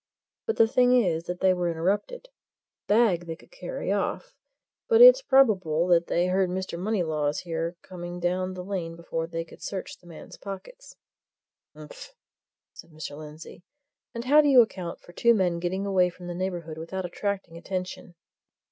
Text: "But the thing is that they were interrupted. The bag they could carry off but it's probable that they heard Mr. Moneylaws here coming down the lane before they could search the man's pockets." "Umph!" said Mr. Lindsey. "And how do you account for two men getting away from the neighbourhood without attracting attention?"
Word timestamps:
"But 0.47 0.55
the 0.57 0.67
thing 0.67 0.99
is 0.99 1.25
that 1.25 1.41
they 1.41 1.53
were 1.53 1.69
interrupted. 1.69 2.23
The 2.87 2.93
bag 2.95 3.27
they 3.27 3.35
could 3.35 3.51
carry 3.51 3.91
off 3.91 4.33
but 4.87 4.99
it's 4.99 5.21
probable 5.21 5.85
that 5.89 6.07
they 6.07 6.25
heard 6.25 6.49
Mr. 6.49 6.75
Moneylaws 6.79 7.41
here 7.41 7.75
coming 7.83 8.19
down 8.19 8.55
the 8.55 8.63
lane 8.63 8.95
before 8.95 9.27
they 9.27 9.43
could 9.43 9.61
search 9.61 9.99
the 9.99 10.07
man's 10.07 10.37
pockets." 10.39 10.95
"Umph!" 11.75 12.15
said 12.73 12.89
Mr. 12.89 13.15
Lindsey. 13.15 13.61
"And 14.15 14.25
how 14.25 14.41
do 14.41 14.47
you 14.47 14.63
account 14.63 14.99
for 14.99 15.13
two 15.13 15.35
men 15.35 15.59
getting 15.59 15.85
away 15.85 16.09
from 16.09 16.25
the 16.25 16.33
neighbourhood 16.33 16.79
without 16.79 17.05
attracting 17.05 17.55
attention?" 17.55 18.15